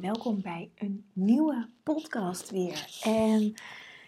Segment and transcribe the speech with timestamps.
[0.00, 3.00] Welkom bij een nieuwe podcast weer.
[3.02, 3.54] En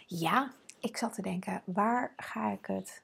[0.06, 3.02] ja, ik zat te denken, waar ga ik het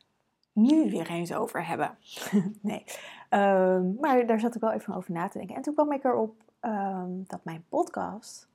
[0.53, 1.99] nu weer eens over hebben?
[2.61, 2.85] nee,
[3.31, 5.57] um, maar daar zat ik wel even over na te denken.
[5.57, 8.49] En toen kwam ik erop um, dat mijn podcast,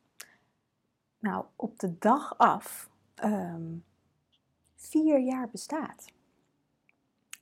[1.20, 2.90] nou, op de dag af
[3.24, 3.84] um,
[4.76, 6.12] vier jaar bestaat.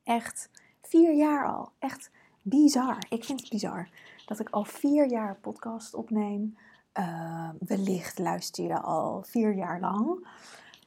[0.04, 0.50] Echt
[0.82, 1.72] vier jaar al.
[1.80, 2.98] Echt bizar.
[3.10, 3.90] Ik vind het bizar
[4.26, 6.58] dat ik al vier jaar podcast opneem.
[7.00, 10.28] Uh, wellicht luister je al vier jaar lang.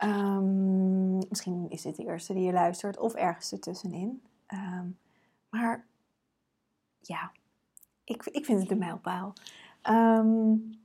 [0.05, 4.23] Um, misschien is dit de eerste die je luistert of ergens ertussenin.
[4.49, 4.99] Um,
[5.51, 5.87] maar
[7.01, 7.31] ja,
[8.05, 9.33] ik, ik vind het een mijlpaal.
[9.91, 10.79] Um,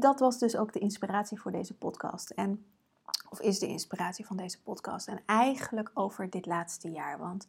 [0.00, 2.30] dat was dus ook de inspiratie voor deze podcast.
[2.30, 2.66] En,
[3.28, 5.08] of is de inspiratie van deze podcast.
[5.08, 7.18] En eigenlijk over dit laatste jaar.
[7.18, 7.46] Want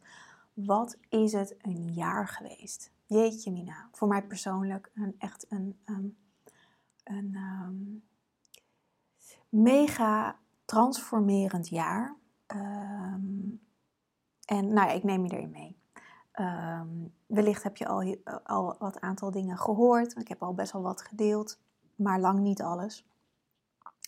[0.52, 2.90] wat is het een jaar geweest?
[3.06, 6.16] Jeetje mina, voor mij persoonlijk een, echt een, um,
[7.04, 8.04] een um,
[9.48, 12.16] mega transformerend jaar.
[12.46, 13.60] Um,
[14.44, 15.76] en nou ja, ik neem je erin mee.
[17.26, 20.18] wellicht heb je al, al wat aantal dingen gehoord.
[20.18, 21.58] Ik heb al best wel wat gedeeld,
[21.94, 23.06] maar lang niet alles.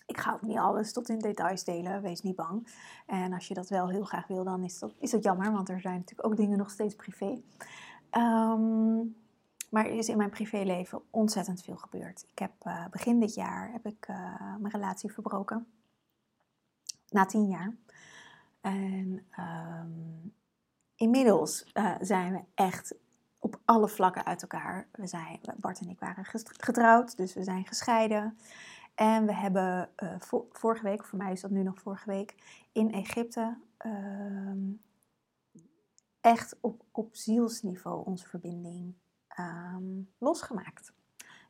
[0.06, 2.68] Ik ga ook niet alles tot in details delen, wees niet bang.
[3.06, 5.68] En als je dat wel heel graag wil, dan is dat, is dat jammer, want
[5.68, 7.42] er zijn natuurlijk ook dingen nog steeds privé.
[8.16, 9.16] Um,
[9.70, 12.24] maar er is in mijn privéleven ontzettend veel gebeurd.
[12.30, 14.16] Ik heb uh, begin dit jaar heb ik uh,
[14.58, 15.66] mijn relatie verbroken.
[17.08, 17.74] Na tien jaar.
[18.60, 20.34] En um,
[20.94, 22.94] inmiddels uh, zijn we echt
[23.38, 24.88] op alle vlakken uit elkaar.
[24.92, 28.38] We zijn, Bart en ik waren getrouwd, dus we zijn gescheiden.
[28.94, 29.90] En we hebben
[30.50, 32.34] vorige week, voor mij is dat nu nog vorige week,
[32.72, 34.80] in Egypte um,
[36.20, 38.94] echt op, op zielsniveau onze verbinding
[39.38, 40.92] um, losgemaakt.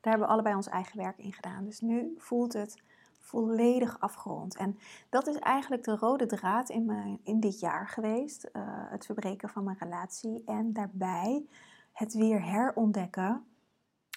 [0.01, 1.65] Daar hebben we allebei ons eigen werk in gedaan.
[1.65, 2.83] Dus nu voelt het
[3.19, 4.57] volledig afgerond.
[4.57, 4.79] En
[5.09, 8.49] dat is eigenlijk de rode draad in, mijn, in dit jaar geweest.
[8.53, 10.43] Uh, het verbreken van mijn relatie.
[10.47, 11.47] En daarbij
[11.93, 13.45] het weer herontdekken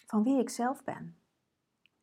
[0.05, 1.15] van wie ik zelf ben.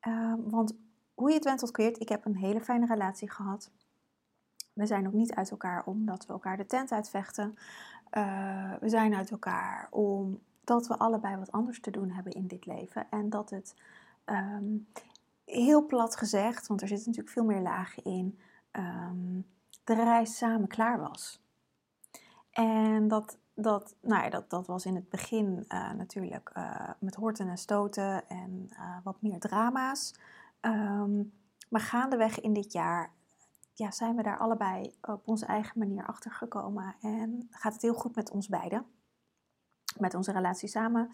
[0.08, 0.76] Uh, want
[1.14, 3.70] hoe je het went tot keert, ik heb een hele fijne relatie gehad.
[4.78, 7.56] We zijn ook niet uit elkaar omdat we elkaar de tent uitvechten.
[8.12, 12.66] Uh, we zijn uit elkaar omdat we allebei wat anders te doen hebben in dit
[12.66, 13.06] leven.
[13.10, 13.74] En dat het
[14.26, 14.88] um,
[15.44, 18.38] heel plat gezegd, want er zit natuurlijk veel meer lagen in,
[18.72, 19.46] um,
[19.84, 21.42] de reis samen klaar was.
[22.50, 27.14] En dat, dat, nou ja, dat, dat was in het begin uh, natuurlijk uh, met
[27.14, 28.70] horten en stoten en
[29.02, 30.14] wat meer drama's.
[30.60, 31.32] Um,
[31.68, 33.12] maar gaandeweg in dit jaar
[33.78, 36.96] ja, zijn we daar allebei op onze eigen manier achter gekomen.
[37.00, 38.86] En gaat het heel goed met ons beiden.
[39.98, 41.08] Met onze relatie samen.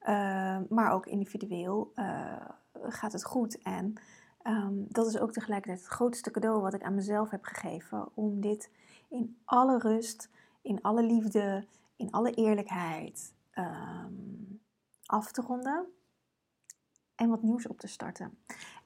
[0.00, 3.62] Uh, maar ook individueel uh, gaat het goed.
[3.62, 3.94] En
[4.42, 8.16] um, dat is ook tegelijkertijd het grootste cadeau wat ik aan mezelf heb gegeven.
[8.16, 8.70] Om dit
[9.08, 10.30] in alle rust,
[10.62, 14.60] in alle liefde, in alle eerlijkheid um,
[15.06, 15.86] af te ronden
[17.14, 18.38] en wat nieuws op te starten.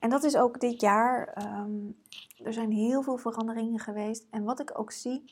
[0.07, 1.45] En dat is ook dit jaar.
[1.61, 2.03] Um,
[2.45, 4.27] er zijn heel veel veranderingen geweest.
[4.31, 5.25] En wat ik ook zie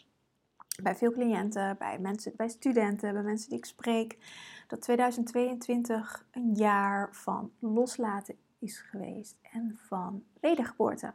[0.83, 4.19] bij veel cliënten, bij, mensen, bij studenten, bij mensen die ik spreek,
[4.69, 11.13] dat 2022 een jaar van loslaten is geweest en van wedergeboorte.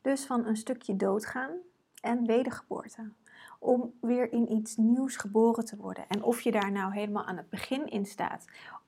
[0.00, 1.52] Dus van een stukje doodgaan
[2.00, 3.12] en wedergeboorte.
[3.58, 6.08] Om weer in iets nieuws geboren te worden.
[6.08, 8.44] En of je daar nou helemaal aan het begin in staat,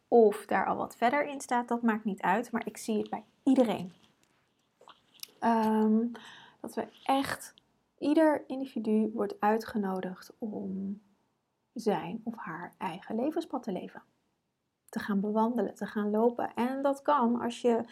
[0.08, 2.52] of daar al wat verder in staat, dat maakt niet uit.
[2.52, 3.92] Maar ik zie het bij iedereen.
[5.40, 6.12] Um,
[6.60, 7.54] dat we echt,
[7.98, 11.00] ieder individu wordt uitgenodigd om
[11.72, 14.02] zijn of haar eigen levenspad te leven.
[14.88, 16.54] Te gaan bewandelen, te gaan lopen.
[16.54, 17.84] En dat kan als je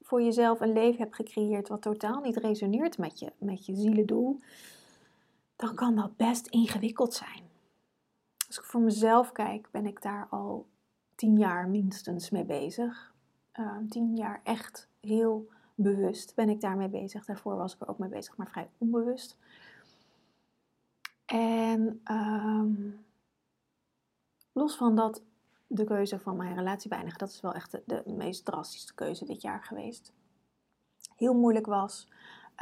[0.00, 4.40] voor jezelf een leven hebt gecreëerd wat totaal niet resoneert met je, met je zielendoel,
[5.56, 7.50] dan kan dat best ingewikkeld zijn.
[8.46, 10.66] Als ik voor mezelf kijk, ben ik daar al
[11.14, 13.14] tien jaar minstens mee bezig.
[13.54, 17.24] Uh, tien jaar echt heel bewust ben ik daarmee bezig.
[17.24, 19.36] Daarvoor was ik er ook mee bezig, maar vrij onbewust.
[21.24, 22.90] En ehm,
[24.52, 25.22] los van dat
[25.66, 29.42] de keuze van mijn relatie beëindigen, dat is wel echt de, meest drastische keuze dit
[29.42, 30.12] jaar geweest.
[31.16, 32.08] Heel moeilijk was.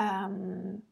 [0.00, 0.84] Um,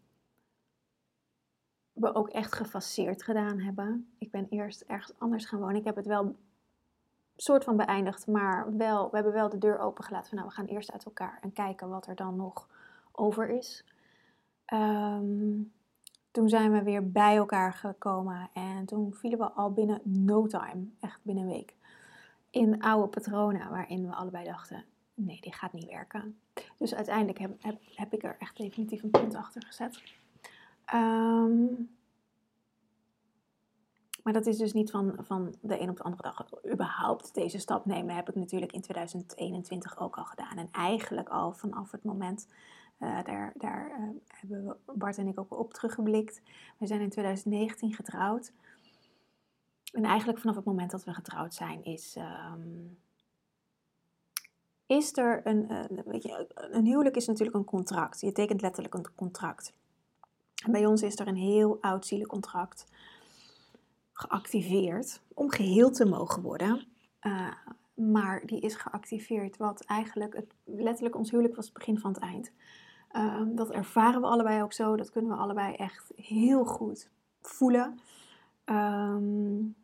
[1.93, 4.11] we ook echt gefaseerd gedaan hebben.
[4.19, 5.77] Ik ben eerst ergens anders gaan wonen.
[5.77, 6.37] Ik heb het wel
[7.43, 10.67] soort van beëindigd, maar wel, we hebben wel de deur opengelaten van nou, we gaan
[10.67, 12.69] eerst uit elkaar en kijken wat er dan nog
[13.13, 13.85] over is.
[14.65, 15.63] Ehm,
[16.31, 20.87] toen zijn we weer bij elkaar gekomen en toen vielen we al binnen no time,
[21.01, 21.75] echt binnen een week,
[22.51, 26.39] in oude patronen waarin we allebei dachten, nee, dit gaat niet werken.
[26.79, 30.03] Dus uiteindelijk heb, heb, heb ik er echt definitief een punt achter gezet.
[30.95, 31.98] Um,
[34.29, 36.47] maar dat is dus niet van, van de een op de andere dag.
[36.73, 40.57] Überhaupt deze stap nemen heb ik natuurlijk in 2021 ook al gedaan.
[40.57, 42.49] En eigenlijk al vanaf het moment,
[43.01, 46.41] uh, daar, daar uh, hebben Bart en ik ook op teruggeblikt.
[46.79, 48.53] We zijn in 2019 getrouwd.
[49.93, 52.17] En eigenlijk vanaf het moment dat we getrouwd zijn is...
[52.53, 52.99] Um,
[54.87, 58.21] is er een, uh, weet je, een huwelijk is natuurlijk een contract.
[58.21, 59.73] Je tekent letterlijk een contract.
[60.65, 62.87] En bij ons is er een heel oud zielencontract
[64.19, 66.87] geactiveerd om geheel te mogen worden.
[67.23, 67.53] Uh,
[67.95, 72.23] maar die is geactiveerd, wat eigenlijk het, letterlijk ons huwelijk was het begin van het
[72.23, 72.53] eind.
[73.13, 77.11] Uh, dat ervaren we allebei ook zo, dat kunnen we allebei echt heel goed
[77.41, 77.99] voelen.
[78.65, 79.77] Um,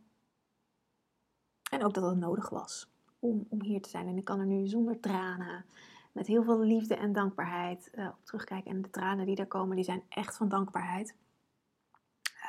[1.70, 4.06] en ook dat het nodig was om, om hier te zijn.
[4.06, 5.64] En ik kan er nu zonder tranen,
[6.12, 8.70] met heel veel liefde en dankbaarheid uh, op terugkijken.
[8.70, 11.16] En de tranen die er komen, die zijn echt van dankbaarheid.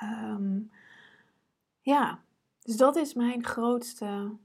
[0.03, 0.71] Um,
[1.85, 2.19] ja,
[2.61, 4.37] dus dat is mijn grootste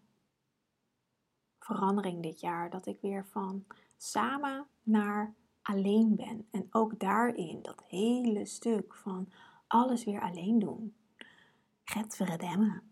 [1.58, 2.70] verandering dit jaar.
[2.70, 3.64] Dat ik weer van
[3.96, 6.46] samen naar alleen ben.
[6.50, 9.28] En ook daarin, dat hele stuk van
[9.66, 10.94] alles weer alleen doen.
[11.84, 12.82] Get verremmen.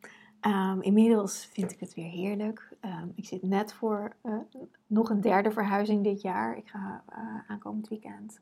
[0.40, 2.76] Um, inmiddels vind ik het weer heerlijk.
[2.80, 4.38] Um, ik zit net voor uh,
[4.86, 6.56] nog een derde verhuizing dit jaar.
[6.56, 8.40] Ik ga uh, aankomend weekend.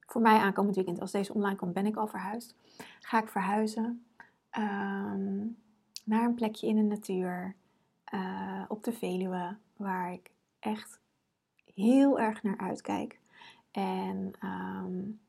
[0.00, 2.54] Voor mij aankomend weekend, als deze online komt, ben ik al verhuisd.
[3.00, 4.04] Ga ik verhuizen
[4.58, 5.56] um,
[6.04, 7.56] naar een plekje in de natuur
[8.14, 11.00] uh, op de Veluwe, waar ik echt
[11.74, 13.20] heel erg naar uitkijk.
[13.70, 15.20] En um,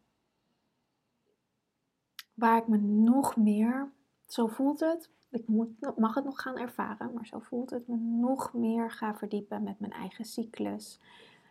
[2.34, 3.92] waar ik me nog meer,
[4.28, 7.98] zo voelt het, ik moet, mag het nog gaan ervaren, maar zo voelt het me
[7.98, 11.00] nog meer ga verdiepen met mijn eigen cyclus,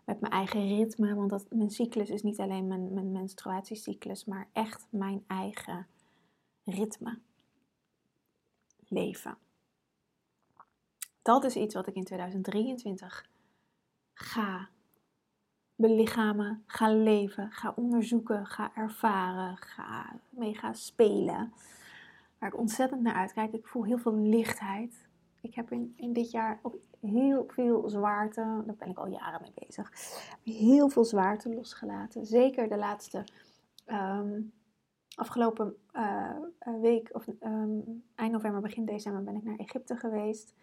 [0.05, 1.15] met mijn eigen ritme.
[1.15, 5.87] Want dat, mijn cyclus is niet alleen mijn, mijn menstruatiecyclus, maar echt mijn eigen
[6.65, 7.19] ritme
[8.93, 9.37] leven.
[11.23, 13.27] Dat is iets wat ik in 2023
[14.15, 14.69] ga
[15.75, 21.53] belichamen, ga leven, ga onderzoeken, ga ervaren, ga mee gaan spelen.
[22.39, 23.53] Waar ik ontzettend naar uitkijk.
[23.53, 25.09] Ik voel heel veel lichtheid.
[25.41, 29.41] Ik heb in, in dit jaar ook heel veel zwaarte, daar ben ik al jaren
[29.41, 29.93] mee bezig,
[30.45, 32.27] heel veel zwaarte losgelaten.
[32.27, 33.25] Zeker de laatste
[33.87, 34.53] um,
[35.15, 36.37] afgelopen uh,
[36.81, 40.55] week, of um, eind november, begin december, ben ik naar Egypte geweest.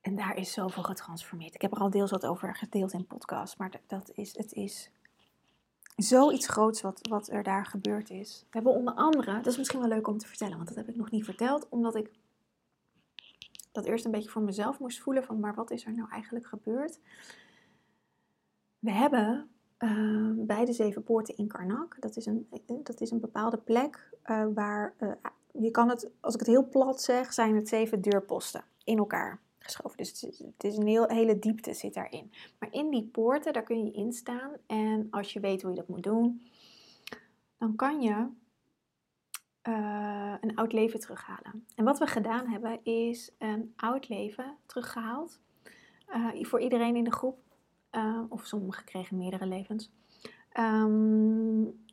[0.00, 1.54] En daar is zoveel getransformeerd.
[1.54, 4.90] Ik heb er al deels wat over gedeeld in podcast, maar dat is, het is
[5.96, 8.40] zoiets groots wat, wat er daar gebeurd is.
[8.40, 10.88] We hebben onder andere, dat is misschien wel leuk om te vertellen, want dat heb
[10.88, 12.10] ik nog niet verteld, omdat ik
[13.72, 16.46] dat eerst een beetje voor mezelf moest voelen van, maar wat is er nou eigenlijk
[16.46, 17.00] gebeurd?
[18.78, 21.96] We hebben uh, bij de Zeven Poorten in Karnak.
[22.00, 22.48] Dat is een,
[22.82, 24.94] dat is een bepaalde plek uh, waar,
[25.52, 29.40] je kan het, als ik het heel plat zeg, zijn het zeven deurposten in elkaar
[29.58, 29.96] geschoven.
[29.96, 32.32] Dus het is, het is een heel, hele diepte zit daarin.
[32.58, 34.50] Maar in die poorten, daar kun je in staan.
[34.66, 36.42] En als je weet hoe je dat moet doen,
[37.58, 38.28] dan kan je
[40.40, 41.66] een oud leven terughalen.
[41.74, 45.40] En wat we gedaan hebben, is een oud leven teruggehaald.
[46.40, 47.45] voor iedereen in de groep
[47.96, 49.90] uh, of sommigen kregen meerdere levens,
[50.58, 51.84] um,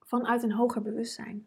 [0.00, 1.46] vanuit een hoger bewustzijn.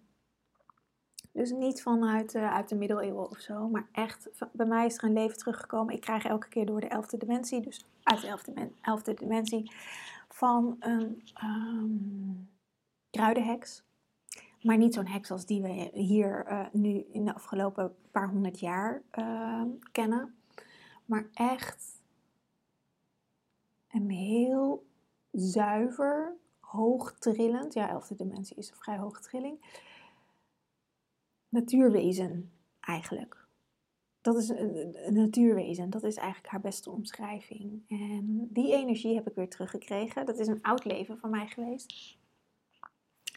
[1.32, 5.04] Dus niet vanuit uh, uit de middeleeuwen of zo, maar echt, bij mij is er
[5.04, 5.94] een leven teruggekomen.
[5.94, 9.72] Ik krijg elke keer door de elfde dimensie, dus uit de elfde, elfde dimensie,
[10.30, 12.50] van een um,
[13.10, 13.84] kruidenheks.
[14.62, 18.60] Maar niet zo'n heks als die we hier uh, nu in de afgelopen paar honderd
[18.60, 20.36] jaar uh, kennen.
[21.06, 21.97] Maar echt
[24.02, 24.86] een heel
[25.32, 29.84] zuiver, hoogtrillend, ja, elfde dimensie is een vrij hoge trilling,
[31.50, 33.46] natuurwezen eigenlijk.
[34.22, 37.84] Dat is een, natuurwezen, dat is eigenlijk haar beste omschrijving.
[37.88, 40.26] En die energie heb ik weer teruggekregen.
[40.26, 42.18] Dat is een oud leven van mij geweest.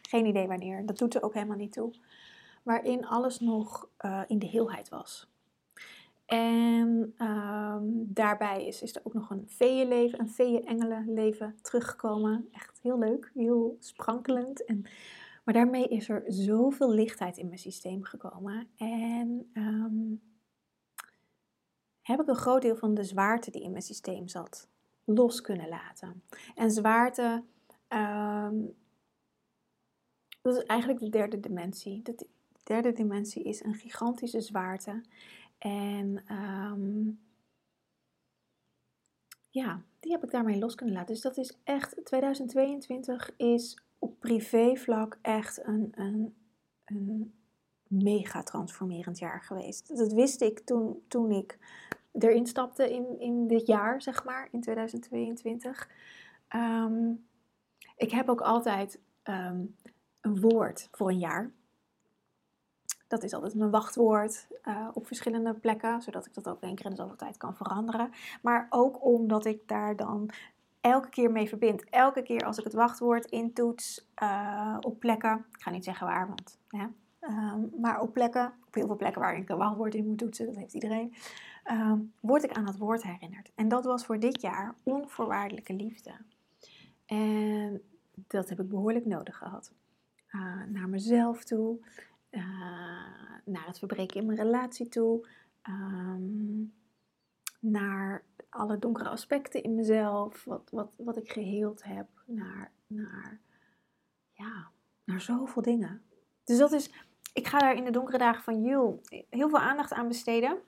[0.08, 1.94] Geen idee wanneer, dat doet er ook helemaal niet toe.
[2.62, 5.29] Waarin alles nog uh, in de heelheid was.
[6.30, 12.48] En um, daarbij is, is er ook nog een feeënleven, een feeën-engelenleven teruggekomen.
[12.52, 14.64] Echt heel leuk, heel sprankelend.
[14.64, 14.82] En,
[15.44, 18.68] maar daarmee is er zoveel lichtheid in mijn systeem gekomen.
[18.76, 20.22] En um,
[22.02, 24.68] heb ik een groot deel van de zwaarte die in mijn systeem zat
[25.04, 26.22] los kunnen laten.
[26.54, 27.44] En zwaarte,
[27.88, 28.74] um,
[30.42, 32.02] dat is eigenlijk de derde dimensie.
[32.02, 32.26] De
[32.62, 35.02] derde dimensie is een gigantische zwaarte.
[35.60, 37.20] En um,
[39.50, 41.14] ja, die heb ik daarmee los kunnen laten.
[41.14, 46.34] Dus dat is echt, 2022 is op privévlak echt een, een,
[46.84, 47.34] een
[47.86, 49.96] mega transformerend jaar geweest.
[49.96, 51.58] Dat wist ik toen, toen ik
[52.12, 55.88] erin stapte in, in dit jaar, zeg maar, in 2022.
[55.88, 57.12] Um, ehm,
[57.96, 59.76] ik heb ook altijd um,
[60.20, 61.52] een woord voor een jaar.
[63.10, 66.86] Dat is altijd mijn wachtwoord uh, op verschillende plekken, zodat ik dat ook één keer
[66.86, 68.10] in de tijd kan veranderen.
[68.42, 70.30] Maar ook omdat ik daar dan
[70.80, 71.84] elke keer mee verbind.
[71.84, 76.26] Elke keer als ik het wachtwoord intoets uh, op plekken, ik ga niet zeggen waar,
[76.28, 76.58] want
[77.20, 80.46] um, maar op plekken, op heel veel plekken waar ik een wachtwoord in moet toetsen,
[80.46, 81.14] dat heeft iedereen,
[81.70, 83.50] um, word ik aan dat woord herinnerd.
[83.54, 86.12] En dat was voor dit jaar onvoorwaardelijke liefde.
[87.06, 89.72] En dat heb ik behoorlijk nodig gehad.
[90.32, 91.78] Uh, naar mezelf toe,
[92.30, 92.42] uh,
[93.44, 95.26] naar het verbreken in mijn relatie toe,
[95.68, 96.74] um,
[97.60, 103.40] naar alle donkere aspecten in mezelf, wat, wat, wat ik geheeld heb, naar, naar,
[104.32, 104.70] ja,
[105.04, 106.02] naar zoveel dingen.
[106.44, 106.90] Dus dat is,
[107.32, 110.58] ik ga daar in de donkere dagen van Jul heel veel aandacht aan besteden.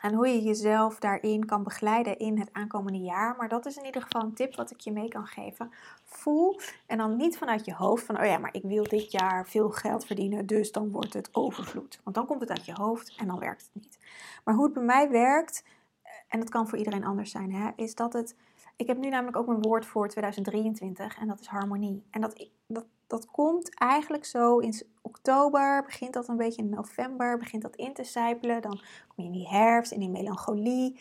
[0.00, 3.36] En hoe je jezelf daarin kan begeleiden in het aankomende jaar.
[3.36, 5.70] Maar dat is in ieder geval een tip wat ik je mee kan geven.
[6.04, 9.46] Voel en dan niet vanuit je hoofd van, oh ja, maar ik wil dit jaar
[9.46, 12.00] veel geld verdienen, dus dan wordt het overvloed.
[12.04, 13.98] Want dan komt het uit je hoofd en dan werkt het niet.
[14.44, 15.64] Maar hoe het bij mij werkt,
[16.02, 18.36] eh, en dat kan voor iedereen anders zijn, hè, is dat het.
[18.76, 22.02] Ik heb nu namelijk ook mijn woord voor 2023 en dat is harmonie.
[22.10, 27.38] En dat, dat, dat komt eigenlijk zo in oktober, begint dat een beetje in november,
[27.38, 28.62] begint dat in te sijpelen.
[28.62, 31.00] Dan kom je in die herfst, in die melancholie.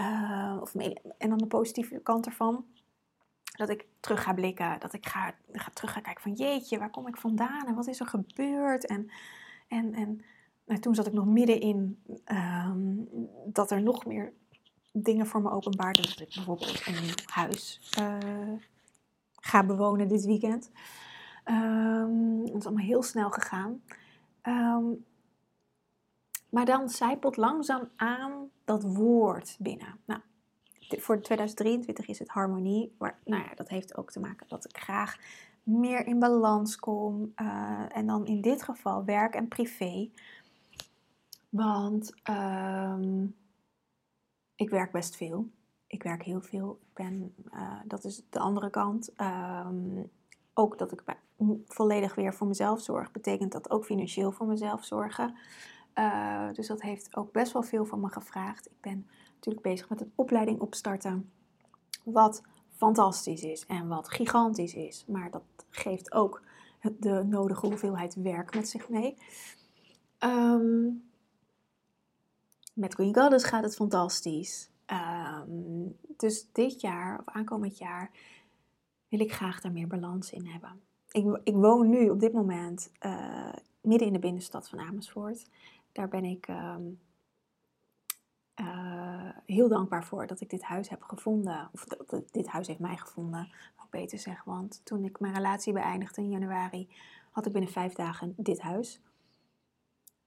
[0.00, 0.74] Uh, of
[1.18, 2.64] en dan de positieve kant ervan.
[3.56, 6.90] Dat ik terug ga blikken, dat ik ga, ga terug gaan kijken van jeetje, waar
[6.90, 8.86] kom ik vandaan en wat is er gebeurd?
[8.86, 9.10] En,
[9.68, 10.22] en, en
[10.64, 13.08] nou, toen zat ik nog midden in um,
[13.46, 14.32] dat er nog meer
[14.92, 16.02] dingen voor me openbaarden.
[16.02, 18.16] Dat ik bijvoorbeeld een nieuw huis uh,
[19.34, 20.70] ga bewonen dit weekend.
[21.44, 23.82] Um, het is allemaal heel snel gegaan.
[24.42, 25.04] Um,
[26.50, 29.98] maar dan zijpelt langzaam aan dat woord binnen.
[30.04, 30.20] Nou,
[30.88, 32.94] voor 2023 is het harmonie.
[32.98, 35.16] Maar, nou ja, dat heeft ook te maken dat ik graag
[35.62, 37.32] meer in balans kom.
[37.36, 40.10] Uh, en dan in dit geval werk en privé.
[41.48, 43.36] Want um,
[44.54, 45.50] ik werk best veel.
[45.86, 46.78] Ik werk heel veel.
[46.80, 49.10] Ik ben, uh, dat is de andere kant.
[49.20, 50.10] Um,
[50.60, 51.02] ook dat ik
[51.66, 55.36] volledig weer voor mezelf zorg, betekent dat ook financieel voor mezelf zorgen.
[55.94, 58.66] Uh, dus dat heeft ook best wel veel van me gevraagd.
[58.66, 61.30] Ik ben natuurlijk bezig met een opleiding opstarten,
[62.04, 62.42] wat
[62.76, 65.04] fantastisch is en wat gigantisch is.
[65.06, 66.42] Maar dat geeft ook
[66.98, 69.16] de nodige hoeveelheid werk met zich mee.
[70.18, 71.08] Um,
[72.74, 74.70] met Green Goddess gaat het fantastisch.
[74.86, 78.10] Um, dus dit jaar, of aankomend jaar,
[79.10, 80.80] wil ik graag daar meer balans in hebben.
[81.10, 85.46] Ik, ik woon nu op dit moment uh, midden in de binnenstad van Amersfoort.
[85.92, 86.76] Daar ben ik uh,
[88.60, 91.68] uh, heel dankbaar voor dat ik dit huis heb gevonden.
[91.72, 94.52] Of dat dit huis heeft mij gevonden, mag ik beter zeggen.
[94.52, 96.88] Want toen ik mijn relatie beëindigde in januari,
[97.30, 99.00] had ik binnen vijf dagen dit huis.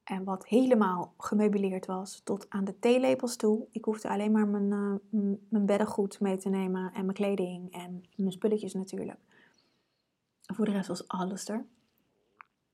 [0.03, 3.67] En wat helemaal gemeubileerd was, tot aan de theelepels toe.
[3.71, 4.71] Ik hoefde alleen maar mijn,
[5.11, 9.19] uh, mijn beddengoed mee te nemen en mijn kleding en mijn spulletjes natuurlijk.
[10.41, 11.65] Voor de rest was alles er.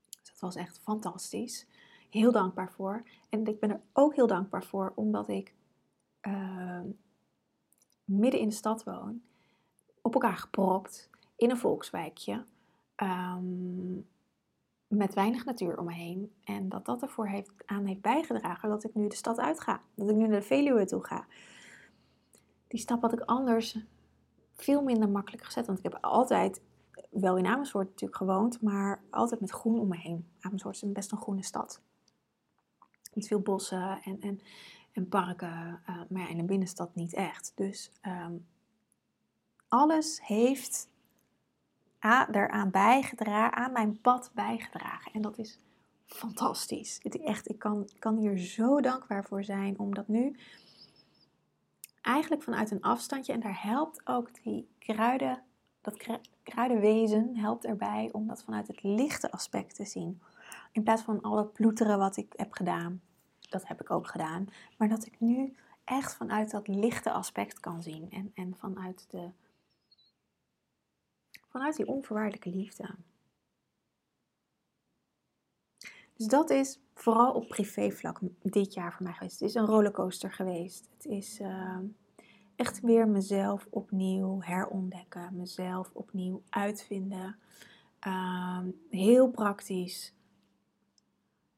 [0.10, 1.68] Dus dat was echt fantastisch.
[2.10, 3.04] Heel dankbaar voor.
[3.30, 5.54] En ik ben er ook heel dankbaar voor, omdat ik
[6.22, 6.82] uh,
[8.04, 9.22] midden in de stad woon,
[10.02, 12.46] op elkaar gepropt, in een volkswijkje.
[12.96, 14.08] Um,
[14.90, 16.34] met weinig natuur om me heen.
[16.44, 19.82] En dat dat ervoor heeft, aan heeft bijgedragen dat ik nu de stad uitga.
[19.96, 21.26] Dat ik nu naar de Veluwe toe ga.
[22.68, 23.78] Die stap had ik anders
[24.54, 25.66] veel minder makkelijk gezet.
[25.66, 26.62] Want ik heb altijd
[27.10, 30.28] wel in Amersfoort natuurlijk gewoond, maar altijd met groen om me heen.
[30.40, 31.82] Amersfoort is best een groene stad.
[33.14, 34.40] Met veel bossen en, en,
[34.92, 37.52] en parken, uh, maar ja, in de binnenstad niet echt.
[37.56, 38.34] Dus ehm,
[39.68, 40.90] alles heeft
[42.00, 45.12] daaraan bijgedragen, aan mijn pad bijgedragen.
[45.14, 45.60] En dat is
[46.06, 47.00] fantastisch.
[47.04, 50.36] Het echt, ik kan, kan hier zo dankbaar voor zijn, omdat nu
[52.02, 55.44] eigenlijk vanuit een afstandje, en daar helpt ook die kruiden,
[55.82, 60.22] dat kruidenwezen helpt erbij om dat vanuit het lichte aspect te zien.
[60.72, 63.02] In plaats van al dat ploeteren wat ik heb gedaan.
[63.50, 64.48] Dat heb ik ook gedaan.
[64.78, 68.12] Maar dat ik nu echt vanuit dat lichte aspect kan zien.
[68.12, 69.30] En, en vanuit, de,
[71.50, 72.96] vanuit die onvoorwaardelijke liefde.
[76.14, 79.40] Dus dat is vooral op privévlak dit jaar voor mij geweest.
[79.40, 80.90] Het is een rollercoaster geweest.
[80.98, 81.86] Het is ehm,
[82.56, 87.36] echt weer mezelf opnieuw herontdekken, mezelf opnieuw uitvinden.
[88.00, 90.14] Ehm, heel praktisch.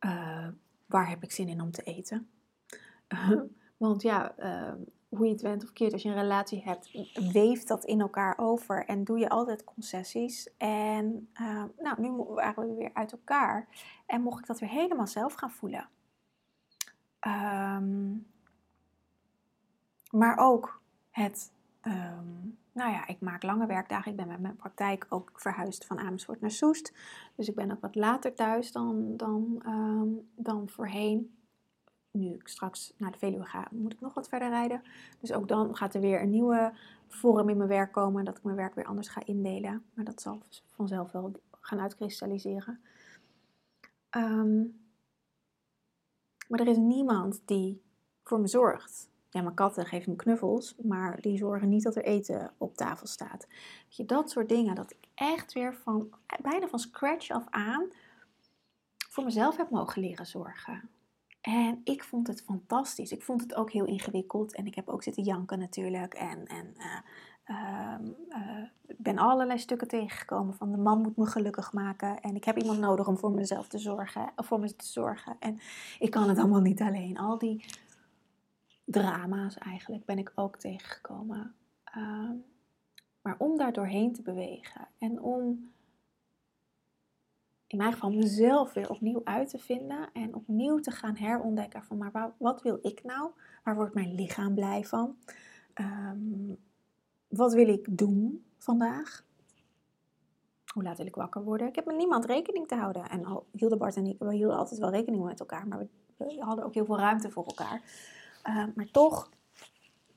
[0.05, 0.47] Uh,
[0.85, 2.29] waar heb ik zin in om te eten?
[3.77, 4.79] Want ja, ehm,
[5.17, 6.91] hoe je het went of keert, als je een relatie hebt,
[7.31, 10.49] weeft dat in elkaar over en doe je altijd concessies.
[10.57, 13.67] En uh, nou, nu waren we weer uit elkaar
[14.05, 15.89] en mocht ik dat weer helemaal zelf gaan voelen.
[17.27, 18.27] Um,
[20.11, 21.51] maar ook het,
[21.81, 24.11] um, nou ja, ik maak lange werkdagen.
[24.11, 26.93] Ik ben met mijn praktijk ook verhuisd van Amersfoort naar Soest.
[27.35, 29.63] Dus ik ben ook wat later thuis dan, dan,
[30.35, 31.40] dan voorheen
[32.11, 34.81] nu ik straks naar de Veluwe ga, moet ik nog wat verder rijden.
[35.19, 36.73] Dus ook dan gaat er weer een nieuwe
[37.07, 38.25] vorm in mijn werk komen.
[38.25, 39.85] Dat ik mijn werk weer anders ga indelen.
[39.93, 42.79] Maar dat zal vanzelf wel gaan uitkristalliseren.
[44.09, 44.61] Ehm,
[46.47, 47.81] maar er is niemand die
[48.23, 49.09] voor me zorgt.
[49.29, 53.07] Ja, mijn katten geven me knuffels, maar die zorgen niet dat er eten op tafel
[53.07, 53.47] staat.
[53.83, 56.09] Weet je, dat soort dingen, dat ik echt weer van,
[56.41, 57.91] bijna van scratch af aan
[59.09, 60.89] voor mezelf heb mogen leren zorgen.
[61.41, 63.11] En ik vond het fantastisch.
[63.11, 64.55] Ik vond het ook heel ingewikkeld.
[64.55, 66.13] En ik heb ook zitten janken natuurlijk.
[66.13, 68.65] En, en uh,
[68.97, 72.21] ben allerlei stukken tegengekomen van de man moet me gelukkig maken.
[72.21, 74.31] En ik heb iemand nodig om voor mezelf te zorgen.
[74.35, 75.35] Of voor me te zorgen.
[75.39, 75.59] En
[75.99, 77.17] ik kan het allemaal niet alleen.
[77.17, 77.65] Al die
[78.85, 81.55] drama's eigenlijk ben ik ook tegengekomen.
[81.83, 82.35] Ehm,
[83.21, 84.87] maar om daar doorheen te bewegen.
[84.97, 85.71] En om
[87.71, 91.97] in mijn geval mezelf weer opnieuw uit te vinden en opnieuw te gaan herontdekken van
[91.97, 93.29] maar wat wil ik nou?
[93.63, 95.17] Waar wordt mijn lichaam blij van?
[95.73, 96.53] Ehm,
[97.27, 99.25] wat wil ik doen vandaag?
[100.73, 101.67] Hoe laat wil ik wakker worden?
[101.67, 103.09] Ik heb met niemand rekening te houden.
[103.09, 106.35] En al hielden Bart en ik, we hielden altijd wel rekening met elkaar, maar we,
[106.39, 107.81] hadden ook heel veel ruimte voor elkaar.
[108.43, 109.29] Ehm, maar toch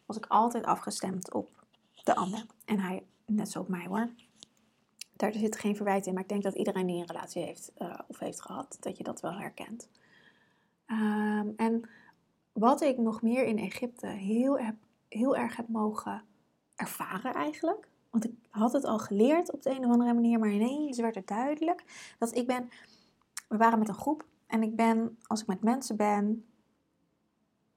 [0.06, 1.64] was ik altijd afgestemd op
[2.04, 2.46] de ander.
[2.64, 4.08] En hij net zo op mij hoor
[5.16, 7.98] daar zit geen verwijt in, maar ik denk dat iedereen die een relatie heeft uh,
[8.06, 9.88] of heeft gehad, dat je dat wel herkent.
[10.86, 11.88] Um, en
[12.52, 14.58] wat ik nog meer in Egypte heel,
[15.08, 16.22] heel erg heb mogen
[16.76, 20.50] ervaren eigenlijk, want ik had het al geleerd op de een of andere manier, maar
[20.50, 22.68] ineens werd het duidelijk dat ik ben,
[23.48, 26.46] we waren met een groep en ik ben, als ik met mensen ben,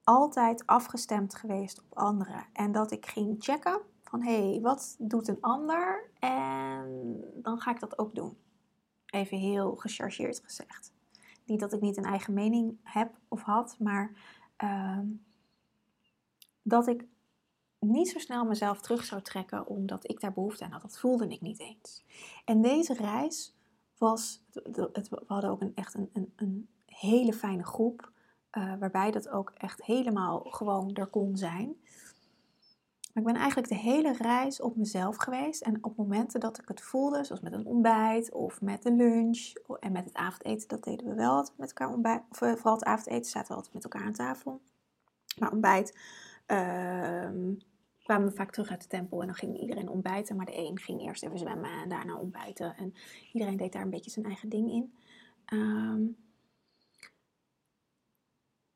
[0.03, 2.45] altijd afgestemd geweest op anderen.
[2.53, 6.09] En dat ik ging checken van hé, hey, wat doet een ander?
[6.19, 8.37] En dan ga ik dat ook doen.
[9.05, 10.93] Even heel gechargeerd gezegd.
[11.45, 14.11] Niet dat ik niet een eigen mening heb of had, maar
[14.55, 15.05] ehm,
[16.61, 17.05] dat ik
[17.79, 20.81] niet zo snel mezelf terug zou trekken omdat ik daar behoefte aan had.
[20.81, 22.05] Dat voelde ik niet eens.
[22.45, 23.55] En deze reis
[23.97, 28.11] was, het, we hadden ook een, echt een, een, hele fijne groep,
[28.57, 31.75] uh, waarbij dat ook echt helemaal gewoon er kon zijn.
[33.17, 35.61] Maar ik ben eigenlijk de hele reis op mezelf geweest.
[35.61, 39.53] En op momenten dat ik het voelde, zoals met een ontbijt of met een lunch
[39.79, 42.23] en met het avondeten, dat deden we wel altijd met elkaar ontbijt.
[42.29, 44.61] Of eh, vooral het avondeten zaten we altijd met elkaar aan tafel.
[45.39, 45.97] Maar ontbijt
[46.47, 47.29] uh,
[48.03, 50.35] kwamen we vaak terug uit de tempel en dan ging iedereen ontbijten.
[50.35, 52.75] Maar de een ging eerst even zwemmen en daarna ontbijten.
[52.75, 52.93] En
[53.33, 54.93] iedereen deed daar een beetje zijn eigen ding in.
[55.45, 56.01] Ehm,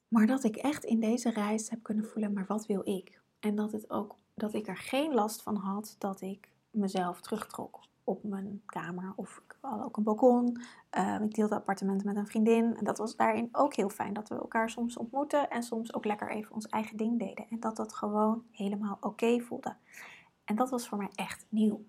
[0.08, 3.22] maar dat ik echt in deze reis heb kunnen voelen, maar wat wil ik?
[3.40, 7.80] En dat het ook dat ik er geen last van had dat ik mezelf terugtrok
[8.04, 9.14] op mijn kamer.
[9.16, 10.62] Of ik had ook een balkon.
[10.98, 12.78] Uh, ik deelde appartement met een vriendin.
[12.78, 14.14] En dat was daarin ook heel fijn.
[14.14, 17.46] Dat we elkaar soms ontmoeten en soms ook lekker even ons eigen ding deden.
[17.50, 19.76] En dat dat gewoon helemaal oké voelde.
[20.44, 21.86] En dat was voor mij echt nieuw.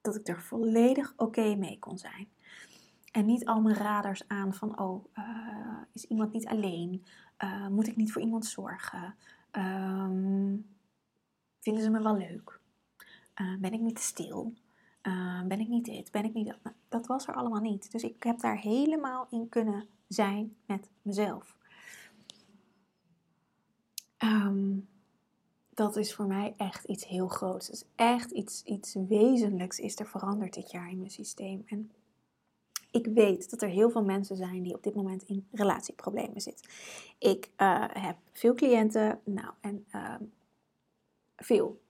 [0.00, 2.28] Dat ik er volledig oké mee kon zijn.
[3.12, 5.24] En niet al mijn radars aan van, oh, uh,
[5.92, 7.04] is iemand niet alleen?
[7.44, 9.14] Uh, moet ik niet voor iemand zorgen?
[9.52, 10.73] Um,
[11.64, 12.60] vinden ze me wel leuk.
[13.34, 14.52] Eh, ben ik niet te stil?
[15.00, 16.10] Eh, ben ik niet dit?
[16.10, 16.62] Ben ik niet dat?
[16.62, 17.92] Nou, dat was er allemaal niet.
[17.92, 21.56] Dus ik heb daar helemaal in kunnen zijn met mezelf.
[24.16, 24.78] Ehm,
[25.70, 27.66] dat is voor mij echt iets heel groots.
[27.66, 31.62] Dus echt iets, iets wezenlijks is er veranderd dit jaar in mijn systeem.
[31.66, 31.90] En
[32.90, 36.70] ik weet dat er heel veel mensen zijn die op dit moment in relatieproblemen zitten.
[37.18, 40.14] Ik uh, heb veel cliënten, nou, en uh,
[41.44, 41.80] veel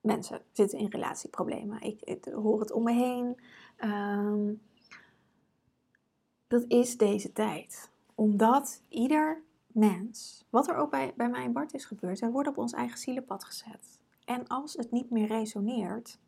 [0.00, 1.80] mensen zitten in relatieproblemen.
[1.80, 3.40] Ik, ik hoor het om me heen.
[3.84, 4.60] Um,
[6.46, 7.90] dat is deze tijd.
[8.14, 12.52] Omdat ieder mens, wat er ook bij, bij mij en Bart is gebeurd, wij worden
[12.52, 13.98] op ons eigen zielenpad gezet.
[14.24, 16.18] En als het niet meer resoneert,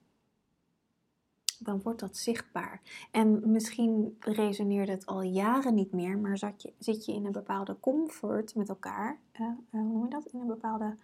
[1.58, 2.80] dan wordt dat zichtbaar.
[3.10, 7.32] En misschien resoneert het al jaren niet meer, maar zat je, zit je in een
[7.32, 9.20] bepaalde comfort met elkaar.
[9.32, 10.26] Uh, uh, hoe noem je dat?
[10.26, 10.96] In een bepaalde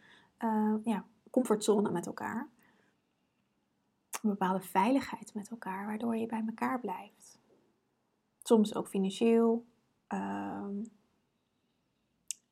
[0.45, 1.05] uh, ja,
[1.37, 2.49] comfortzone met elkaar.
[4.23, 7.39] Een bepaalde veiligheid met elkaar, waardoor je bij elkaar blijft.
[8.43, 9.67] Soms ook financieel.
[10.07, 10.75] Ehm,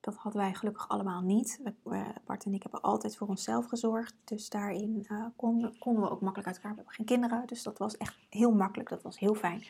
[0.00, 1.60] dat hadden wij gelukkig allemaal niet.
[2.24, 4.14] Bart en ik hebben altijd voor onszelf gezorgd.
[4.24, 6.70] Dus daarin konden, konden, we ook makkelijk uit elkaar.
[6.70, 8.88] We hebben geen kinderen, dus dat was echt heel makkelijk.
[8.88, 9.64] Dat was heel fijn.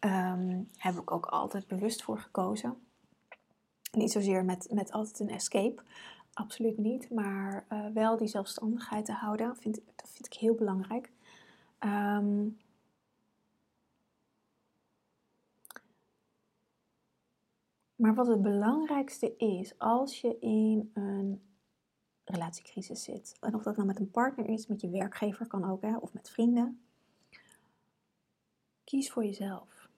[0.00, 2.86] Um, heb ik ook altijd bewust voor gekozen.
[3.92, 5.82] Niet zozeer met, met altijd een escape.
[6.40, 7.10] Absoluut niet.
[7.10, 9.56] Maar uh, wel die zelfstandigheid te houden.
[9.56, 11.12] Vind, dat vind ik heel belangrijk.
[11.80, 12.58] Um,
[17.94, 21.42] Maar wat het belangrijkste is, als je in een
[22.24, 25.82] relatiecrisis zit, en of dat nou met een partner is, met je werkgever kan ook,
[25.82, 26.82] hè, of met vrienden,
[28.84, 29.88] kies voor jezelf.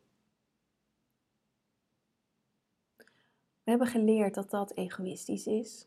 [3.63, 5.87] We hebben geleerd dat dat egoïstisch is,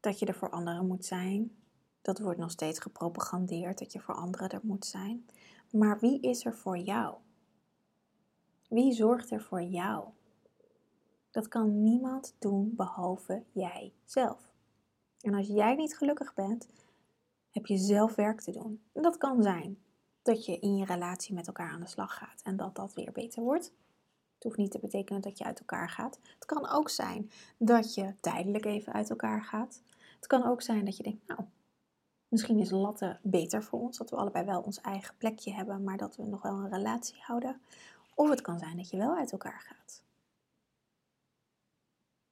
[0.00, 1.56] dat je er voor anderen moet zijn.
[2.02, 5.26] Dat wordt nog steeds gepropagandeerd, dat je voor anderen er moet zijn.
[5.70, 7.16] Maar wie is er voor jou?
[8.68, 10.08] Wie zorgt er voor jou?
[11.30, 14.52] Dat kan niemand doen behalve jij zelf.
[15.20, 16.68] En als jij niet gelukkig bent,
[17.50, 18.82] heb je zelf werk te doen.
[18.92, 19.78] En dat kan zijn
[20.22, 23.12] dat je in je relatie met elkaar aan de slag gaat en dat dat weer
[23.12, 23.72] beter wordt.
[24.40, 26.18] Het hoeft niet te betekenen dat je uit elkaar gaat.
[26.34, 29.82] Het kan ook zijn dat je tijdelijk even uit elkaar gaat.
[30.16, 31.40] Het kan ook zijn dat je denkt, nou,
[32.28, 35.96] misschien is latte beter voor ons, dat we allebei wel ons eigen plekje hebben, maar
[35.96, 37.60] dat we nog wel een relatie houden.
[38.14, 40.02] Of het kan zijn dat je wel uit elkaar gaat.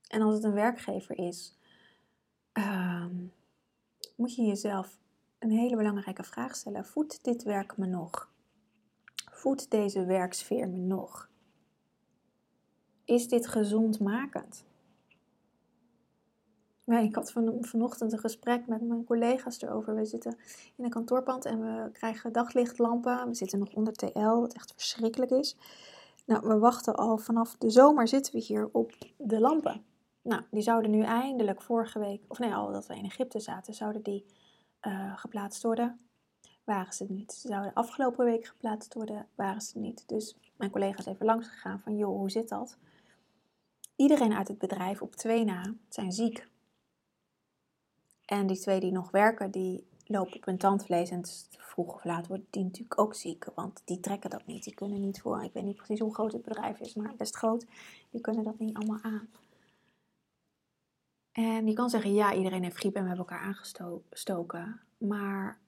[0.09, 1.57] En als het een werkgever is,
[2.53, 3.33] um,
[4.16, 4.99] moet je jezelf
[5.38, 6.85] een hele belangrijke vraag stellen.
[6.85, 8.31] Voedt dit werk me nog?
[9.31, 11.29] Voedt deze werksfeer me nog?
[13.09, 14.64] Is dit gezondmakend?
[16.85, 19.94] Ja, ik had van, vanochtend een gesprek met mijn collega's erover.
[19.94, 20.37] We zitten
[20.77, 23.29] in een kantoorpand en we krijgen daglichtlampen.
[23.29, 25.57] We zitten nog onder TL, wat echt verschrikkelijk is.
[26.27, 29.85] Nou, we wachten al vanaf de zomer zitten we hier op de lampen.
[30.23, 33.75] Nou, die zouden nu eindelijk vorige week, of nee, al dat we in Egypte zaten,
[33.75, 34.25] zouden die
[34.83, 36.01] uh, geplaatst worden.
[36.64, 37.33] Waren ze niet.
[37.33, 40.09] Ze zouden afgelopen week geplaatst worden, waren ze niet.
[40.09, 42.79] Dus mijn collega is even langs gegaan van, joh, hoe zit dat?
[43.98, 46.48] Iedereen uit het bedrijf op twee na zijn ziek.
[48.24, 51.11] En die twee die nog werken, die lopen op hun tandvlees.
[51.11, 53.44] En vroeg of laat worden die natuurlijk ook ziek.
[53.54, 54.64] Want die trekken dat niet.
[54.64, 57.37] Die kunnen niet voor, ik weet niet precies hoe groot het bedrijf is, maar best
[57.37, 57.66] groot.
[58.11, 59.28] Die kunnen dat niet allemaal aan.
[61.32, 64.80] En je kan zeggen, ja, iedereen heeft griep en we hebben elkaar aangestoken.
[64.98, 65.58] Maar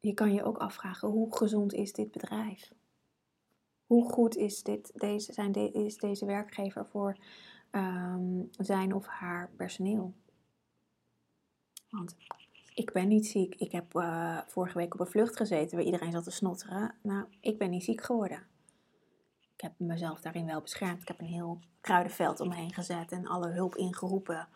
[0.00, 2.72] je kan je ook afvragen, hoe gezond is dit bedrijf?
[3.88, 7.16] Hoe goed is, dit, deze, zijn is deze werkgever voor
[7.70, 10.12] um, zijn of haar personeel?
[11.90, 12.16] Want
[12.74, 13.54] ik ben niet ziek.
[13.54, 16.94] Ik heb uh, vorige week op een vlucht gezeten waar iedereen zat te snotteren.
[17.02, 18.46] Nou, ik ben niet ziek geworden
[19.58, 21.02] ik heb mezelf daarin wel beschermd.
[21.02, 24.48] Ik heb een heel kruidenveld om me heen gezet en alle hulp ingeroepen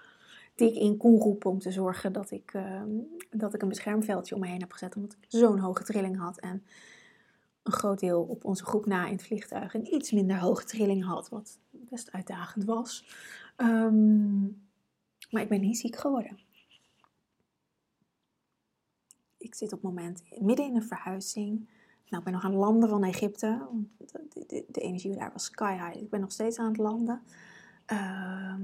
[0.55, 2.83] die ik in kon roepen om te zorgen dat ik, uh,
[3.31, 4.97] dat ik een beschermveldje om me heen heb gezet.
[4.97, 6.65] Omdat ik zo'n hoge trilling had en
[7.63, 11.05] een groot deel op onze groep na in het vliegtuig een iets minder hoge trilling
[11.05, 13.05] had, wat best uitdagend was.
[13.57, 14.67] Um,
[15.31, 16.39] maar ik ben niet ziek geworden.
[19.39, 21.69] Ik zit op het moment midden in een verhuizing.
[22.09, 23.67] Nou, ik ben nog aan het landen van Egypte.
[23.97, 26.03] De, de, de, energie daar was sky high.
[26.03, 27.23] Ik ben nog steeds aan het landen.
[27.93, 28.55] Uh,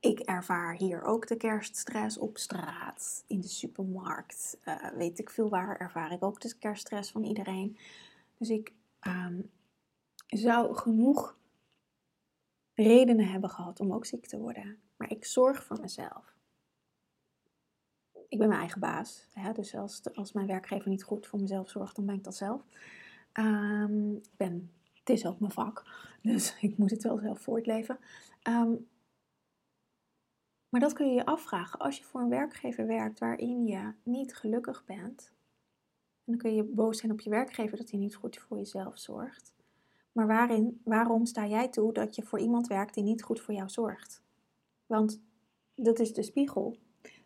[0.00, 4.58] ik ervaar hier ook de kerststress op straat, in de supermarkt.
[4.64, 7.78] Uh, weet ik veel waar ervaar ik ook de kerststress van iedereen.
[8.36, 8.72] Dus ik
[9.06, 9.50] um,
[10.26, 11.36] zou genoeg
[12.74, 14.78] redenen hebben gehad om ook ziek te worden.
[14.96, 16.36] Maar ik zorg voor mezelf.
[18.28, 19.26] ik ben mijn eigen baas.
[19.32, 19.52] Hè?
[19.52, 22.62] Dus als, als mijn werkgever niet goed voor mezelf zorgt, dan ben ik dat zelf.
[23.32, 25.84] Ehm, ik ben, het is ook mijn vak,
[26.22, 27.98] dus ik moet het wel zelf voortleven.
[28.48, 28.86] Um,
[30.68, 34.34] maar dat kun je je afvragen als je voor een werkgever werkt waarin je niet
[34.34, 35.32] gelukkig bent.
[36.24, 38.98] En dan kun je boos zijn op je werkgever dat hij niet goed voor jezelf
[38.98, 39.54] zorgt.
[40.12, 43.54] Maar waarin, waarom sta jij toe dat je voor iemand werkt die niet goed voor
[43.54, 44.22] jou zorgt?
[44.86, 45.20] Want
[45.74, 46.76] dat is de spiegel.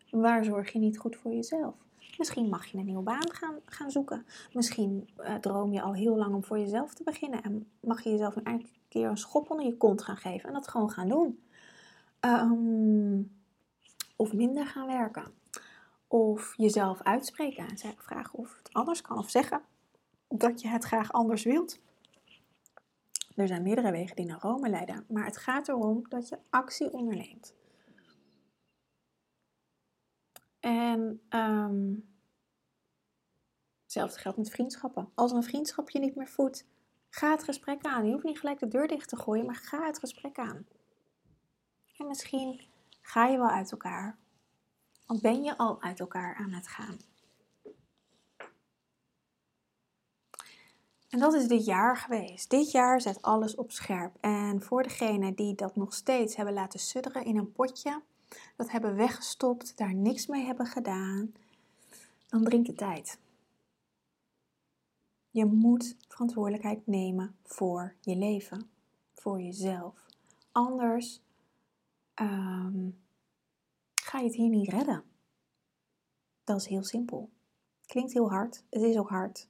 [0.09, 1.75] Waar zorg je niet goed voor jezelf?
[2.17, 4.25] Misschien mag je een nieuwe baan gaan, gaan zoeken.
[4.53, 7.43] Misschien uh, droom je al heel lang om voor jezelf te beginnen.
[7.43, 10.67] En mag je jezelf een keer een schop onder je kont gaan geven en dat
[10.67, 11.39] gewoon gaan doen.
[12.23, 13.21] Ehm,
[14.15, 15.33] of minder gaan werken.
[16.07, 19.17] Of jezelf uitspreken en vragen of het anders kan.
[19.17, 19.61] Of zeggen
[20.27, 21.79] dat je het graag anders wilt.
[23.35, 25.05] Er zijn meerdere wegen die naar Rome leiden.
[25.07, 27.55] Maar het gaat erom dat je actie onderneemt.
[30.59, 32.13] En um,
[33.81, 35.09] hetzelfde geldt met vriendschappen.
[35.13, 36.65] Als een vriendschap je niet meer voedt,
[37.09, 38.05] ga het gesprek aan.
[38.05, 40.65] Je hoeft niet gelijk de deur dicht te gooien, maar ga het gesprek aan.
[41.97, 42.61] En misschien
[43.01, 44.17] ga je wel uit elkaar.
[45.07, 46.97] Of ben je al uit elkaar aan het gaan.
[51.09, 52.49] En dat is dit jaar geweest.
[52.49, 54.17] Dit jaar zet alles op scherp.
[54.19, 58.01] En voor degenen die dat nog steeds hebben laten sudderen in een potje,
[58.55, 61.33] dat hebben weggestopt, daar niks mee hebben gedaan,
[62.27, 63.19] dan dringt de tijd.
[65.29, 68.69] Je moet verantwoordelijkheid nemen voor je leven,
[69.13, 70.05] voor jezelf.
[70.51, 71.21] Anders
[72.21, 73.01] um,
[73.93, 75.03] ga je het hier niet redden.
[76.43, 77.31] Dat is heel simpel.
[77.85, 79.49] Klinkt heel hard, het is ook hard.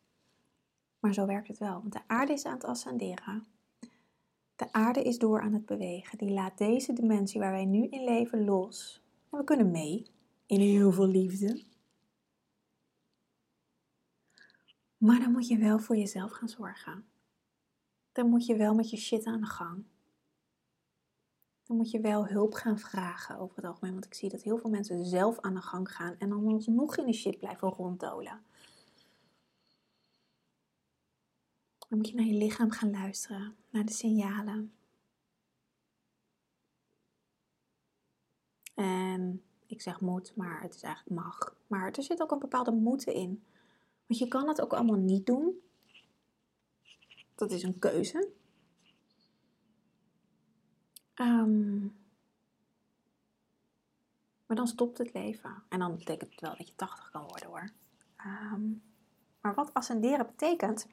[1.00, 3.46] Maar zo werkt het wel, want de aarde is aan het ascenderen.
[4.56, 6.18] De aarde is door aan het bewegen.
[6.18, 9.02] Die laat deze dimensie waar wij nu in leven los.
[9.30, 10.06] En we kunnen mee
[10.46, 11.64] in heel veel liefde.
[14.98, 17.06] Maar dan moet je wel voor jezelf gaan zorgen.
[18.12, 19.86] Dan moet je wel met je shit aan de gang
[21.64, 23.94] dan moet je wel hulp gaan vragen over het algemeen.
[23.94, 26.98] Want ik zie dat heel veel mensen zelf aan de gang gaan en dan nog
[26.98, 28.44] in de shit blijven ronddolen.
[31.90, 34.74] Dan moet je naar je lichaam gaan luisteren, naar de signalen.
[38.74, 41.56] En ik zeg moet, maar het is eigenlijk mag.
[41.68, 43.44] Maar er zit ook een bepaalde moeten in.
[44.06, 45.62] Want je kan het ook allemaal niet doen.
[47.36, 48.32] Dat is een keuze.
[51.16, 51.96] Um,
[54.46, 55.64] maar dan stopt het leven.
[55.70, 57.70] En dan betekent het wel dat je 80 kan worden hoor.
[58.26, 58.84] Um,
[59.42, 60.88] maar wat ascenderen betekent,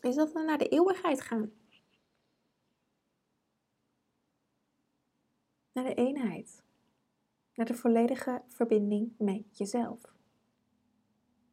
[0.00, 1.52] is dat we naar de eeuwigheid gaan.
[5.72, 6.62] Naar de eenheid.
[7.54, 10.00] Naar de volledige verbinding met jezelf.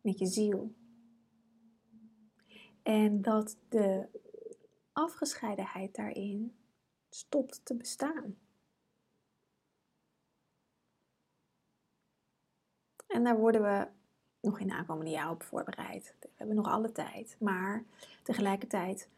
[0.02, 0.74] Met je ziel.
[2.84, 4.08] En dat de
[4.92, 6.56] afgescheidenheid daarin
[7.16, 8.38] stopt te bestaan.
[13.08, 13.88] En daar worden we
[14.42, 16.16] nog in de aankomende jaren op voorbereid.
[16.20, 17.38] We hebben nog alle tijd.
[17.40, 17.84] Maar
[18.24, 19.10] tegelijkertijd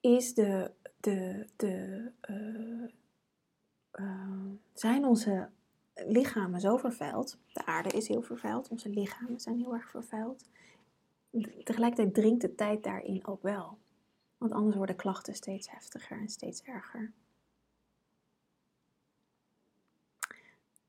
[0.00, 0.70] is de,
[1.00, 2.90] de, de, uh,
[3.92, 5.50] uh, zijn onze
[5.94, 7.38] lichamen zo vervuild.
[7.52, 8.68] De aarde is heel vervuild.
[8.68, 10.48] Onze lichamen zijn heel erg vervuild.
[11.64, 13.78] Tegelijkertijd dringt de tijd daarin ook wel.
[14.44, 17.12] Want anders worden klachten steeds heftiger en steeds erger.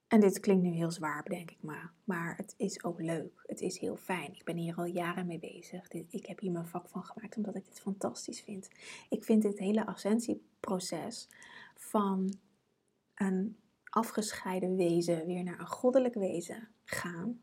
[0.08, 1.94] En dit klinkt nu heel zwaar, bedenk ik maar.
[2.04, 3.44] Maar het is ook leuk.
[3.46, 4.34] Het is heel fijn.
[4.34, 5.88] Ik ben hier al jaren mee bezig.
[5.92, 8.70] Ik heb hier mijn vak van gemaakt omdat ik dit fantastisch vind.
[9.10, 11.30] Ik vind dit hele ascensieproces
[11.76, 12.38] van
[13.16, 17.42] een afgescheiden wezen weer naar een goddelijk wezen gaan.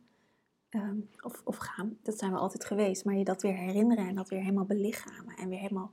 [0.73, 4.15] Ehm, of, of gaan, dat zijn we altijd geweest, maar je dat weer herinneren en
[4.15, 5.93] dat weer helemaal belichamen en weer helemaal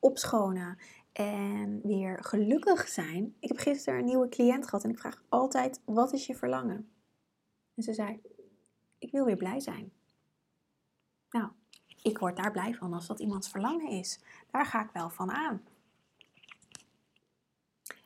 [0.00, 0.78] opschonen
[1.12, 3.34] en weer gelukkig zijn.
[3.38, 6.90] Ik heb gisteren een nieuwe cliënt gehad en ik vraag altijd: wat is je verlangen?
[7.74, 8.20] En ze zei:
[8.98, 9.92] ik wil weer blij zijn.
[11.30, 11.50] Nou,
[12.02, 14.20] ik word daar blij van als dat iemands verlangen is.
[14.50, 15.62] Daar ga ik wel van aan.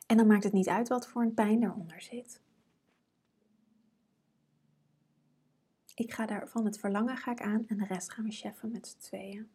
[0.07, 2.41] En dan maakt het niet uit wat voor een pijn eronder zit.
[5.95, 8.71] Ik ga daar van het verlangen ga ik aan en de rest gaan we cheffen
[8.71, 9.49] met z'n tweeën.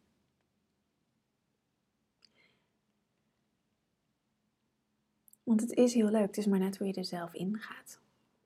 [5.43, 7.99] Want het is heel leuk, het is maar net hoe je er zelf in gaat.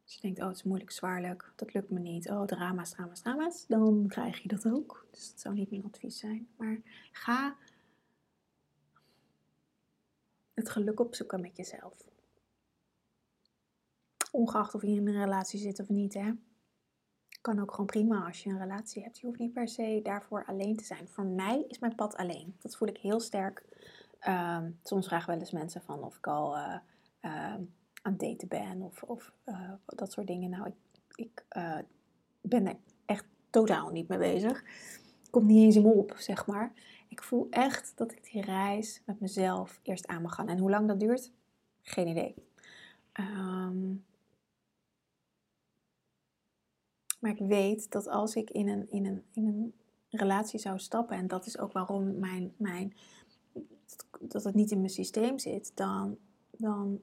[0.03, 3.21] Als je denkt, oh het is moeilijk, zwaarlijk, dat lukt me niet, oh drama's, drama's,
[3.21, 5.07] drama's, dan krijg je dat ook.
[5.11, 6.47] Dus dat zou niet mijn advies zijn.
[6.57, 7.57] Maar ga
[10.53, 11.93] het geluk opzoeken met jezelf.
[14.31, 16.31] Ongeacht of je in een relatie zit of niet, hè.
[17.43, 19.19] Kan ook gewoon prima als je een relatie hebt.
[19.19, 21.07] Je hoeft niet per se daarvoor alleen te zijn.
[21.07, 22.55] Voor mij is mijn pad alleen.
[22.59, 23.63] Dat voel ik heel sterk.
[24.19, 26.75] Ehm, soms vragen wel eens mensen van of ik al uh,
[27.21, 27.67] aan
[28.01, 30.49] het daten ben of, of uh, dat soort dingen.
[30.49, 30.75] Nou, ik,
[31.15, 31.77] ik uh,
[32.41, 34.63] ben er echt totaal niet mee bezig.
[35.29, 36.73] Komt niet eens in me op, zeg maar.
[37.07, 40.47] Ik voel echt dat ik die reis met mezelf eerst aan mag gaan.
[40.47, 41.31] En hoe lang dat duurt?
[41.81, 42.35] Geen idee.
[43.13, 44.05] Um,
[47.23, 49.73] maar ik weet dat als ik in een, in een, in een
[50.09, 52.93] relatie zou stappen, en dat is ook waarom mijn, mijn,
[54.19, 56.17] dat het niet in mijn systeem zit, dan,
[56.51, 56.99] dan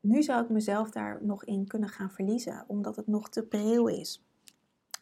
[0.00, 3.86] nu zou ik mezelf daar nog in kunnen gaan verliezen, omdat het nog te pril
[3.86, 4.24] is,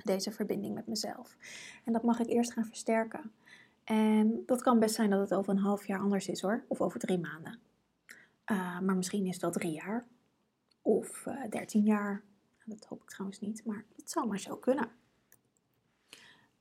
[0.04, 1.36] deze verbinding met mezelf.
[1.84, 3.32] En dat mag ik eerst gaan versterken.
[3.84, 6.80] En dat kan best zijn dat het over een half jaar anders is hoor, of
[6.80, 7.58] over drie maanden.
[8.50, 10.06] Uh, maar misschien is dat drie jaar,
[10.82, 12.22] of uh, dertien jaar,
[12.66, 14.90] dat hoop ik trouwens niet, maar het zou maar zo kunnen.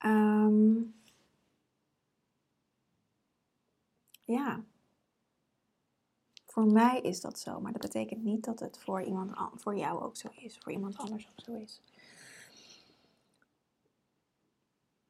[0.06, 0.96] Um,
[4.24, 4.64] ja.
[6.46, 10.02] Voor mij is dat zo, maar dat betekent niet dat het voor, iemand, voor jou
[10.02, 11.82] ook zo is, voor iemand anders ook zo is.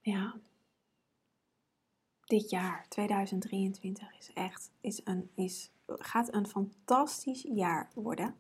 [0.01, 0.39] Ja.
[2.25, 8.35] Dit jaar, 2023, is echt, is een, is, gaat een fantastisch jaar worden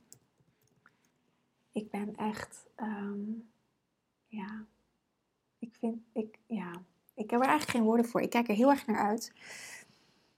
[1.75, 3.49] ik ben echt, um,
[4.27, 4.65] ja,
[5.59, 6.71] ik vind, ik, ja,
[7.13, 8.21] ik heb er eigenlijk geen woorden voor.
[8.21, 9.33] Ik kijk er heel erg naar uit.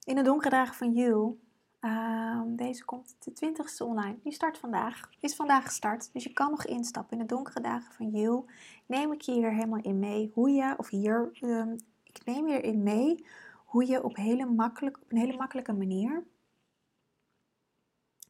[0.04, 1.40] In de donkere dagen van Jul,
[1.82, 4.18] um, deze komt de 20ste online.
[4.24, 6.14] Die start vandaag, is vandaag gestart.
[6.14, 7.18] Dus je kan nog instappen.
[7.18, 8.46] In de donkere dagen van Jul
[8.86, 10.32] neem ik je hier helemaal in mee.
[10.34, 13.26] Hoe je, of hier, um, ik neem je erin mee
[13.66, 16.24] hoe je op, hele makkelijk, op een hele makkelijke manier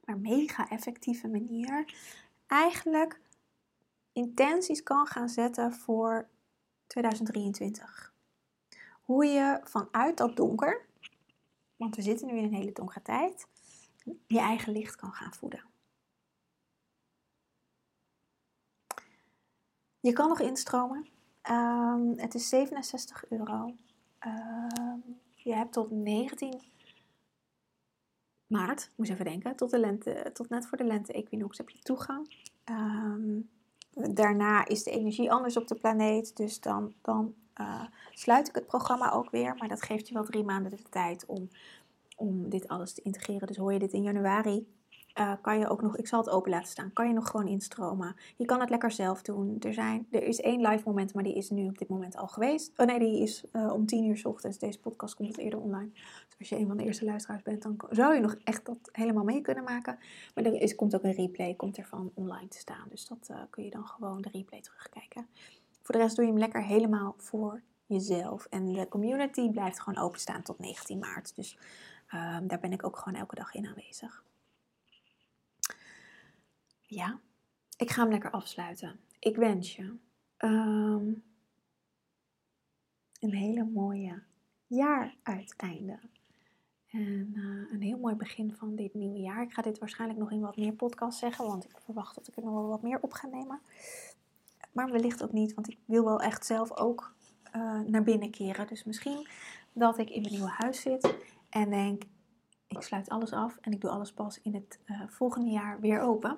[0.07, 1.93] maar mega effectieve manier
[2.47, 3.21] eigenlijk
[4.11, 6.29] intenties kan gaan zetten voor
[6.87, 8.13] 2023.
[9.01, 10.85] Hoe je vanuit dat donker,
[11.75, 13.47] want we zitten nu in een hele donkere tijd,
[14.27, 15.63] je eigen licht kan gaan voeden.
[19.99, 21.07] Je kan nog instromen.
[21.49, 23.75] Um, het is 67 euro.
[24.25, 26.61] Um, je hebt tot 19
[28.47, 32.35] maart, moest even denken, tot, de lente, tot net voor de lente-equinox heb je toegang.
[32.63, 33.39] Ehm,
[34.13, 38.67] daarna is de energie anders op de planeet, dus dan, dan uh, sluit ik het
[38.67, 39.55] programma ook weer.
[39.55, 41.49] Maar dat geeft je wel drie maanden de tijd om,
[42.15, 43.47] om dit alles te integreren.
[43.47, 44.67] Dus hoor je dit in januari,
[45.19, 47.47] uh, kan je ook nog, ik zal het open laten staan, kan je nog gewoon
[47.47, 48.15] instromen.
[48.35, 49.55] Je kan het lekker zelf doen.
[49.59, 52.27] Er, zijn, er is één live moment, maar die is nu op dit moment al
[52.27, 52.71] geweest.
[52.75, 54.57] Oh nee, die is uh, om tien uur s ochtends.
[54.57, 55.89] Deze podcast komt wat eerder online.
[55.93, 58.89] Dus als je een van de eerste luisteraars bent, dan zou je nog echt dat
[58.91, 59.97] helemaal mee kunnen maken.
[60.35, 62.85] Maar er is, komt ook een replay, komt ervan online te staan.
[62.89, 65.27] Dus dat uh, kun je dan gewoon de replay terugkijken.
[65.81, 68.45] Voor de rest doe je hem lekker helemaal voor jezelf.
[68.49, 71.35] En de community blijft gewoon openstaan tot 19 maart.
[71.35, 71.57] Dus
[72.13, 74.25] um, daar ben ik ook gewoon elke dag in aanwezig.
[76.89, 77.19] Ja,
[77.77, 78.99] ik ga hem lekker afsluiten.
[79.19, 79.83] Ik wens je
[80.37, 81.23] um,
[83.19, 84.23] een hele mooie
[84.67, 85.99] jaaruiteinde.
[86.87, 89.41] En uh, een heel mooi begin van dit nieuwe jaar.
[89.41, 92.35] Ik ga dit waarschijnlijk nog in wat meer podcasts zeggen, want ik verwacht dat ik
[92.35, 93.61] er nog wel wat meer op ga nemen.
[94.71, 97.13] Maar wellicht ook niet, want ik wil wel echt zelf ook
[97.55, 98.67] uh, naar binnen keren.
[98.67, 99.27] Dus misschien
[99.73, 101.15] dat ik in mijn nieuwe huis zit
[101.49, 102.03] en denk:
[102.67, 106.01] ik sluit alles af en ik doe alles pas in het uh, volgende jaar weer
[106.01, 106.37] open.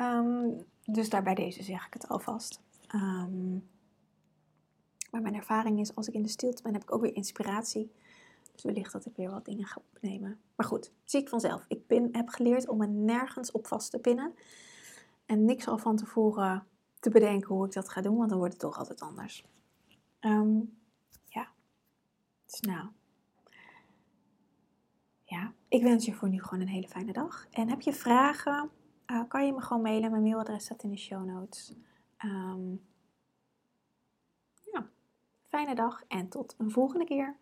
[0.00, 2.60] Um, dus daar bij deze zeg ik het alvast.
[2.94, 3.68] Um,
[5.10, 7.92] maar mijn ervaring is, als ik in de stilte ben, heb ik ook weer inspiratie.
[8.52, 10.40] Dus wellicht dat ik weer wat dingen ga opnemen.
[10.56, 11.64] Maar goed, zie ik vanzelf.
[11.68, 14.34] Ik pin, heb geleerd om me nergens op vast te pinnen.
[15.26, 16.66] En niks al van tevoren
[17.00, 19.44] te bedenken hoe ik dat ga doen, want dan wordt het toch altijd anders.
[20.20, 20.78] Um,
[21.24, 21.48] ja,
[22.46, 22.88] dus nou.
[25.22, 27.46] Ja, ik wens je voor nu gewoon een hele fijne dag.
[27.50, 28.70] En heb je vragen?
[29.10, 30.10] Uh, kan je me gewoon mailen.
[30.10, 31.74] Mijn mailadres staat in de show notes.
[32.24, 32.88] Um,
[34.72, 34.88] ja,
[35.42, 37.36] fijne dag en tot een volgende keer.